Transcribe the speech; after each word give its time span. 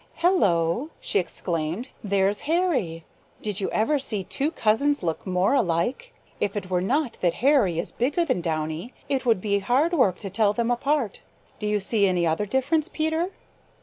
"Hello!" 0.15 0.89
she 0.99 1.19
exclaimed. 1.19 1.89
"There's 2.03 2.39
Hairy. 2.49 3.05
Did 3.43 3.59
you 3.61 3.69
ever 3.69 3.99
see 3.99 4.23
two 4.23 4.49
cousins 4.49 5.03
look 5.03 5.27
more 5.27 5.53
alike? 5.53 6.11
If 6.39 6.55
it 6.55 6.71
were 6.71 6.81
not 6.81 7.19
that 7.21 7.35
Hairy 7.35 7.77
is 7.77 7.91
bigger 7.91 8.25
than 8.25 8.41
Downy 8.41 8.95
it 9.09 9.27
would 9.27 9.39
be 9.41 9.59
hard 9.59 9.93
work 9.93 10.15
to 10.17 10.29
tell 10.31 10.53
them 10.53 10.71
apart. 10.71 11.21
Do 11.59 11.67
you 11.67 11.79
see 11.79 12.07
any 12.07 12.25
other 12.25 12.47
difference, 12.47 12.89
Peter?" 12.89 13.27